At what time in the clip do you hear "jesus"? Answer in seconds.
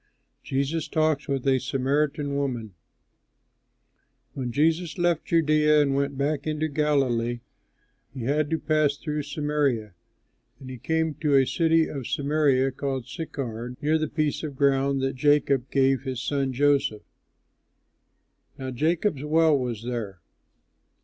0.41-0.87, 4.51-4.97